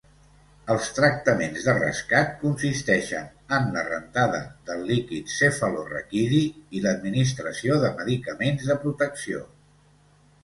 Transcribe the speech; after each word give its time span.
Els 0.75 0.85
tractaments 0.99 1.65
de 1.65 1.73
rescat 1.79 2.31
consisteixen 2.43 3.27
en 3.57 3.67
la 3.75 3.83
rentada 3.89 4.39
del 4.69 4.81
líquid 4.93 5.29
cefalorraquidi 5.33 6.41
i 6.79 6.81
l'administració 6.87 7.75
de 7.85 7.91
medicaments 8.01 8.65
de 8.71 8.79
protecció. 8.87 9.45